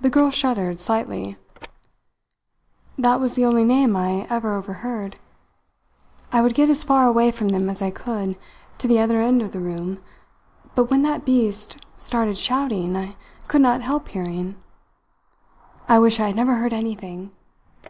[0.00, 1.36] The girl shuddered slightly.
[2.96, 5.16] "That was the only name I ever overheard.
[6.32, 8.38] I would get as far away from them as I could,
[8.78, 10.00] to the other end of the room,
[10.74, 14.54] but when that beast started shouting I could not help hearing.
[15.90, 17.30] I wish I had never heard anything.